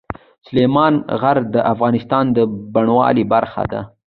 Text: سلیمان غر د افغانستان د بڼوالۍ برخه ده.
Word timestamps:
سلیمان 0.47 0.93
غر 1.21 1.37
د 1.53 1.55
افغانستان 1.73 2.25
د 2.35 2.37
بڼوالۍ 2.73 3.23
برخه 3.33 3.63
ده. 3.71 3.81